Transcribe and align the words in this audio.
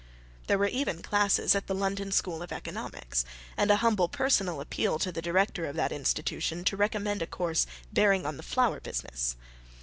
There 0.47 0.57
were 0.57 0.65
even 0.65 1.03
classes 1.03 1.53
at 1.53 1.67
the 1.67 1.75
London 1.75 2.11
School 2.11 2.41
of 2.41 2.51
Economics, 2.51 3.23
and 3.55 3.69
a 3.69 3.75
humble 3.85 4.09
personal 4.09 4.59
appeal 4.59 4.97
to 4.97 5.11
the 5.11 5.21
director 5.21 5.67
of 5.67 5.75
that 5.75 5.91
institution 5.91 6.63
to 6.63 6.75
recommend 6.75 7.21
a 7.21 7.27
course 7.27 7.67
bearing 7.93 8.25
on 8.25 8.37
the 8.37 8.41
flower 8.41 8.79
business. 8.79 9.35